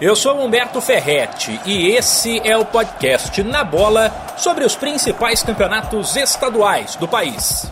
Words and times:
Eu 0.00 0.14
sou 0.14 0.40
Humberto 0.40 0.80
Ferretti 0.80 1.60
e 1.66 1.88
esse 1.88 2.40
é 2.44 2.56
o 2.56 2.64
podcast 2.64 3.42
Na 3.42 3.64
Bola 3.64 4.12
sobre 4.36 4.64
os 4.64 4.76
principais 4.76 5.42
campeonatos 5.42 6.14
estaduais 6.14 6.94
do 6.96 7.08
país. 7.08 7.68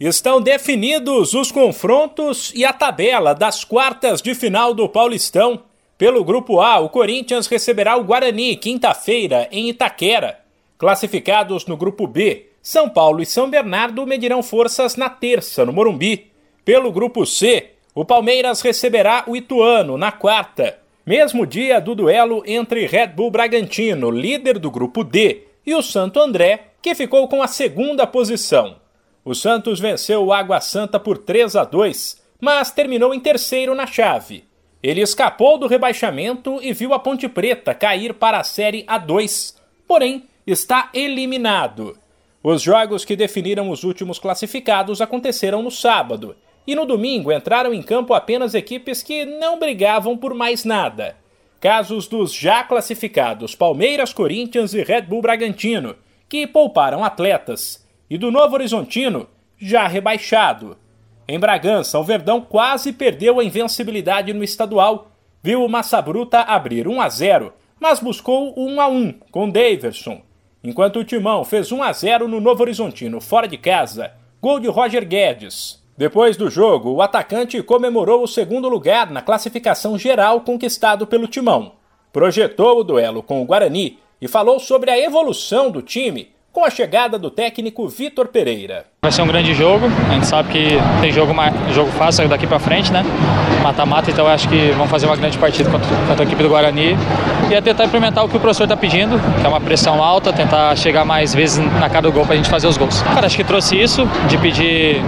Estão 0.00 0.40
definidos 0.40 1.32
os 1.32 1.50
confrontos 1.50 2.52
e 2.54 2.64
a 2.64 2.72
tabela 2.72 3.34
das 3.34 3.64
quartas 3.64 4.20
de 4.20 4.34
final 4.34 4.74
do 4.74 4.88
Paulistão. 4.88 5.62
Pelo 5.96 6.22
Grupo 6.22 6.60
A, 6.60 6.78
o 6.78 6.90
Corinthians 6.90 7.46
receberá 7.46 7.96
o 7.96 8.04
Guarani 8.04 8.56
quinta-feira 8.56 9.48
em 9.50 9.70
Itaquera. 9.70 10.40
Classificados 10.76 11.64
no 11.64 11.76
Grupo 11.76 12.06
B, 12.06 12.46
São 12.62 12.88
Paulo 12.88 13.22
e 13.22 13.26
São 13.26 13.48
Bernardo 13.48 14.06
medirão 14.06 14.42
forças 14.42 14.96
na 14.96 15.08
terça, 15.08 15.64
no 15.64 15.72
Morumbi. 15.72 16.30
Pelo 16.62 16.92
Grupo 16.92 17.24
C, 17.24 17.75
o 17.96 18.04
Palmeiras 18.04 18.60
receberá 18.60 19.24
o 19.26 19.34
Ituano 19.34 19.96
na 19.96 20.12
quarta, 20.12 20.78
mesmo 21.06 21.46
dia 21.46 21.80
do 21.80 21.94
duelo 21.94 22.42
entre 22.46 22.84
Red 22.84 23.06
Bull 23.06 23.30
Bragantino, 23.30 24.10
líder 24.10 24.58
do 24.58 24.70
Grupo 24.70 25.02
D, 25.02 25.44
e 25.64 25.74
o 25.74 25.80
Santo 25.80 26.20
André, 26.20 26.72
que 26.82 26.94
ficou 26.94 27.26
com 27.26 27.42
a 27.42 27.48
segunda 27.48 28.06
posição. 28.06 28.76
O 29.24 29.34
Santos 29.34 29.80
venceu 29.80 30.22
o 30.26 30.32
Água 30.32 30.60
Santa 30.60 31.00
por 31.00 31.16
3 31.16 31.56
a 31.56 31.64
2, 31.64 32.22
mas 32.38 32.70
terminou 32.70 33.14
em 33.14 33.18
terceiro 33.18 33.74
na 33.74 33.86
chave. 33.86 34.44
Ele 34.82 35.00
escapou 35.00 35.56
do 35.56 35.66
rebaixamento 35.66 36.58
e 36.60 36.74
viu 36.74 36.92
a 36.92 36.98
Ponte 36.98 37.26
Preta 37.30 37.74
cair 37.74 38.12
para 38.12 38.38
a 38.38 38.44
Série 38.44 38.84
A2, 38.84 39.54
porém 39.88 40.28
está 40.46 40.90
eliminado. 40.92 41.96
Os 42.42 42.60
jogos 42.60 43.06
que 43.06 43.16
definiram 43.16 43.70
os 43.70 43.84
últimos 43.84 44.18
classificados 44.18 45.00
aconteceram 45.00 45.62
no 45.62 45.70
sábado, 45.70 46.36
e 46.66 46.74
no 46.74 46.84
domingo 46.84 47.32
entraram 47.32 47.72
em 47.72 47.82
campo 47.82 48.12
apenas 48.12 48.54
equipes 48.54 49.02
que 49.02 49.24
não 49.24 49.58
brigavam 49.58 50.16
por 50.16 50.34
mais 50.34 50.64
nada. 50.64 51.16
Casos 51.60 52.06
dos 52.06 52.34
já 52.34 52.62
classificados 52.64 53.54
Palmeiras, 53.54 54.12
Corinthians 54.12 54.74
e 54.74 54.82
Red 54.82 55.02
Bull 55.02 55.22
Bragantino, 55.22 55.96
que 56.28 56.46
pouparam 56.46 57.04
atletas 57.04 57.86
e 58.10 58.18
do 58.18 58.30
Novo 58.30 58.54
Horizontino, 58.54 59.28
já 59.58 59.86
rebaixado. 59.86 60.76
Em 61.28 61.38
Bragança, 61.38 61.98
o 61.98 62.04
Verdão 62.04 62.40
quase 62.40 62.92
perdeu 62.92 63.40
a 63.40 63.44
invencibilidade 63.44 64.32
no 64.32 64.44
estadual. 64.44 65.10
Viu 65.42 65.64
o 65.64 65.68
Massa 65.68 66.00
Bruta 66.00 66.40
abrir 66.40 66.86
1 66.86 67.00
a 67.00 67.08
0, 67.08 67.52
mas 67.80 68.00
buscou 68.00 68.54
1 68.56 68.80
a 68.80 68.88
1 68.88 69.12
com 69.30 69.50
Daverson. 69.50 70.22
Enquanto 70.62 70.98
o 70.98 71.04
Timão 71.04 71.44
fez 71.44 71.72
1 71.72 71.82
a 71.82 71.92
0 71.92 72.28
no 72.28 72.40
Novo 72.40 72.62
Horizontino, 72.62 73.20
fora 73.20 73.46
de 73.48 73.56
casa, 73.56 74.12
gol 74.40 74.60
de 74.60 74.68
Roger 74.68 75.06
Guedes. 75.06 75.84
Depois 75.96 76.36
do 76.36 76.50
jogo, 76.50 76.90
o 76.90 77.00
atacante 77.00 77.62
comemorou 77.62 78.22
o 78.22 78.28
segundo 78.28 78.68
lugar 78.68 79.10
na 79.10 79.22
classificação 79.22 79.96
geral 79.96 80.42
conquistado 80.42 81.06
pelo 81.06 81.26
Timão. 81.26 81.72
Projetou 82.12 82.80
o 82.80 82.84
duelo 82.84 83.22
com 83.22 83.40
o 83.40 83.46
Guarani 83.46 83.98
e 84.20 84.28
falou 84.28 84.60
sobre 84.60 84.90
a 84.90 84.98
evolução 84.98 85.70
do 85.70 85.80
time 85.80 86.35
com 86.56 86.64
a 86.64 86.70
chegada 86.70 87.18
do 87.18 87.30
técnico 87.30 87.86
Vitor 87.86 88.28
Pereira. 88.28 88.86
Vai 89.02 89.12
ser 89.12 89.20
um 89.20 89.26
grande 89.26 89.52
jogo, 89.52 89.88
a 90.08 90.14
gente 90.14 90.26
sabe 90.26 90.50
que 90.50 90.68
tem 91.02 91.12
jogo, 91.12 91.34
jogo 91.74 91.90
fácil 91.92 92.26
daqui 92.30 92.46
para 92.46 92.58
frente, 92.58 92.90
né? 92.90 93.04
Mata-mata, 93.62 94.10
então 94.10 94.26
acho 94.26 94.48
que 94.48 94.70
vamos 94.70 94.90
fazer 94.90 95.04
uma 95.04 95.16
grande 95.16 95.36
partida 95.36 95.68
contra, 95.68 95.86
contra, 96.08 96.24
a 96.24 96.26
equipe 96.26 96.42
do 96.42 96.48
Guarani 96.48 96.96
e 97.50 97.54
é 97.54 97.60
tentar 97.60 97.84
implementar 97.84 98.24
o 98.24 98.28
que 98.30 98.38
o 98.38 98.40
professor 98.40 98.62
está 98.62 98.74
pedindo, 98.74 99.20
que 99.38 99.46
é 99.46 99.48
uma 99.50 99.60
pressão 99.60 100.02
alta, 100.02 100.32
tentar 100.32 100.74
chegar 100.76 101.04
mais 101.04 101.34
vezes 101.34 101.58
na 101.58 101.90
cara 101.90 102.00
do 102.00 102.10
gol 102.10 102.24
para 102.24 102.32
a 102.32 102.36
gente 102.38 102.48
fazer 102.48 102.66
os 102.68 102.78
gols. 102.78 103.02
Cara, 103.02 103.26
acho 103.26 103.36
que 103.36 103.44
trouxe 103.44 103.78
isso, 103.78 104.08
de 104.26 104.38
pedir 104.38 105.02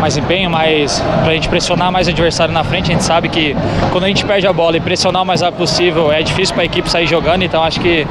mais 0.00 0.16
empenho, 0.16 0.50
mais 0.50 0.98
para 0.98 1.30
a 1.30 1.34
gente 1.34 1.48
pressionar 1.48 1.92
mais 1.92 2.08
o 2.08 2.10
adversário 2.10 2.52
na 2.52 2.64
frente. 2.64 2.90
A 2.90 2.94
gente 2.94 3.04
sabe 3.04 3.28
que 3.28 3.54
quando 3.92 4.02
a 4.02 4.08
gente 4.08 4.24
perde 4.24 4.48
a 4.48 4.52
bola 4.52 4.76
e 4.76 4.80
pressionar 4.80 5.22
o 5.22 5.24
mais 5.24 5.42
rápido 5.42 5.58
possível 5.58 6.10
é 6.10 6.22
difícil 6.22 6.56
para 6.56 6.64
a 6.64 6.66
equipe 6.66 6.90
sair 6.90 7.06
jogando, 7.06 7.44
então 7.44 7.62
acho 7.62 7.80
que 7.80 8.04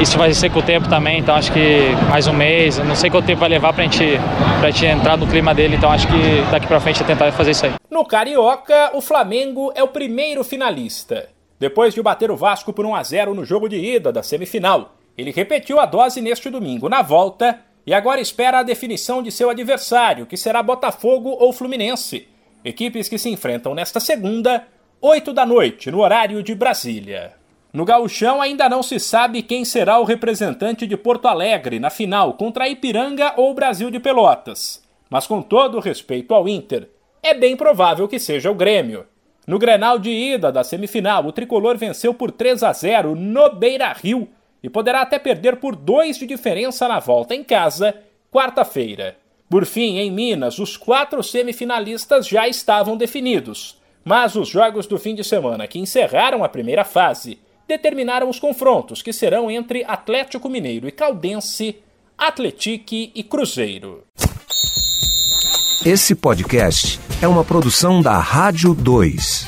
isso 0.00 0.16
vai 0.16 0.32
ser 0.32 0.50
com 0.50 0.60
o 0.60 0.62
tempo 0.62 0.88
também, 0.88 1.18
então 1.18 1.34
acho 1.34 1.52
que 1.52 1.90
mais 2.08 2.26
um 2.26 2.32
mês, 2.32 2.78
não 2.78 2.94
sei 2.94 3.10
quanto 3.10 3.26
tempo 3.26 3.40
vai 3.40 3.48
levar 3.48 3.72
pra 3.72 3.82
gente, 3.82 4.04
pra 4.60 4.70
gente 4.70 4.86
entrar 4.86 5.16
no 5.16 5.26
clima 5.26 5.54
dele, 5.54 5.76
então 5.76 5.90
acho 5.90 6.06
que 6.06 6.50
daqui 6.50 6.66
pra 6.66 6.80
frente 6.80 7.02
é 7.02 7.06
tentar 7.06 7.32
fazer 7.32 7.50
isso 7.50 7.66
aí. 7.66 7.72
No 7.90 8.04
Carioca, 8.04 8.92
o 8.94 9.00
Flamengo 9.00 9.72
é 9.74 9.82
o 9.82 9.88
primeiro 9.88 10.44
finalista. 10.44 11.28
Depois 11.58 11.92
de 11.92 12.00
bater 12.00 12.30
o 12.30 12.36
Vasco 12.36 12.72
por 12.72 12.86
1 12.86 12.94
a 12.94 13.02
0 13.02 13.34
no 13.34 13.44
jogo 13.44 13.68
de 13.68 13.76
ida 13.76 14.12
da 14.12 14.22
semifinal, 14.22 14.94
ele 15.16 15.32
repetiu 15.32 15.80
a 15.80 15.86
dose 15.86 16.20
neste 16.20 16.48
domingo 16.48 16.88
na 16.88 17.02
volta 17.02 17.58
e 17.84 17.92
agora 17.92 18.20
espera 18.20 18.60
a 18.60 18.62
definição 18.62 19.20
de 19.20 19.32
seu 19.32 19.50
adversário, 19.50 20.26
que 20.26 20.36
será 20.36 20.62
Botafogo 20.62 21.30
ou 21.40 21.52
Fluminense. 21.52 22.28
Equipes 22.64 23.08
que 23.08 23.18
se 23.18 23.28
enfrentam 23.28 23.74
nesta 23.74 23.98
segunda, 23.98 24.64
8 25.00 25.32
da 25.32 25.44
noite, 25.44 25.90
no 25.90 26.00
horário 26.00 26.40
de 26.42 26.54
Brasília. 26.54 27.37
No 27.78 27.84
gauchão 27.84 28.42
ainda 28.42 28.68
não 28.68 28.82
se 28.82 28.98
sabe 28.98 29.40
quem 29.40 29.64
será 29.64 30.00
o 30.00 30.04
representante 30.04 30.84
de 30.84 30.96
Porto 30.96 31.28
Alegre 31.28 31.78
na 31.78 31.90
final 31.90 32.34
contra 32.34 32.68
Ipiranga 32.68 33.34
ou 33.36 33.54
Brasil 33.54 33.88
de 33.88 34.00
Pelotas. 34.00 34.82
Mas 35.08 35.28
com 35.28 35.40
todo 35.40 35.78
respeito 35.78 36.34
ao 36.34 36.48
Inter, 36.48 36.88
é 37.22 37.34
bem 37.34 37.56
provável 37.56 38.08
que 38.08 38.18
seja 38.18 38.50
o 38.50 38.54
Grêmio. 38.56 39.06
No 39.46 39.60
Grenal 39.60 39.96
de 39.96 40.10
ida 40.10 40.50
da 40.50 40.64
semifinal, 40.64 41.24
o 41.24 41.30
tricolor 41.30 41.76
venceu 41.76 42.12
por 42.12 42.32
3 42.32 42.64
a 42.64 42.72
0 42.72 43.14
no 43.14 43.48
Beira-Rio 43.50 44.28
e 44.60 44.68
poderá 44.68 45.02
até 45.02 45.16
perder 45.16 45.58
por 45.58 45.76
dois 45.76 46.18
de 46.18 46.26
diferença 46.26 46.88
na 46.88 46.98
volta 46.98 47.32
em 47.32 47.44
casa, 47.44 47.94
quarta-feira. 48.32 49.16
Por 49.48 49.64
fim, 49.64 49.98
em 49.98 50.10
Minas, 50.10 50.58
os 50.58 50.76
quatro 50.76 51.22
semifinalistas 51.22 52.26
já 52.26 52.48
estavam 52.48 52.96
definidos, 52.96 53.80
mas 54.04 54.34
os 54.34 54.48
jogos 54.48 54.88
do 54.88 54.98
fim 54.98 55.14
de 55.14 55.22
semana 55.22 55.68
que 55.68 55.78
encerraram 55.78 56.42
a 56.42 56.48
primeira 56.48 56.82
fase 56.84 57.38
determinaram 57.68 58.30
os 58.30 58.40
confrontos, 58.40 59.02
que 59.02 59.12
serão 59.12 59.50
entre 59.50 59.84
Atlético 59.84 60.48
Mineiro 60.48 60.88
e 60.88 60.90
Caldense, 60.90 61.76
Atletique 62.16 63.12
e 63.14 63.22
Cruzeiro. 63.22 64.04
Esse 65.84 66.14
podcast 66.14 66.98
é 67.22 67.28
uma 67.28 67.44
produção 67.44 68.00
da 68.00 68.18
Rádio 68.18 68.74
2. 68.74 69.47